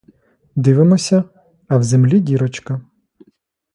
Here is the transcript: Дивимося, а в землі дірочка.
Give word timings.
Дивимося, 0.55 1.23
а 1.67 1.77
в 1.77 1.83
землі 1.83 2.19
дірочка. 2.19 2.81